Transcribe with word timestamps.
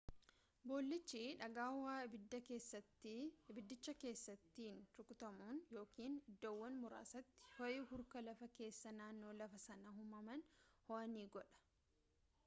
boollichi 0.69 1.19
dhagaa 1.41 1.65
ho'a 1.73 1.91
abiddicha 2.05 3.95
keessaatiin 4.05 4.79
rukutamuun 5.01 5.61
yookaan 5.77 6.17
iddoowwan 6.33 6.79
muraasatti 6.87 7.51
ho'i 7.59 7.77
hurka 7.93 8.25
lafa 8.29 8.49
keessaa 8.63 8.95
naanno 9.03 9.37
lafaa 9.43 9.63
sana 9.67 9.95
uumamaan 10.01 10.45
ho'aa 10.91 11.05
ni 11.15 11.29
godha 11.39 11.63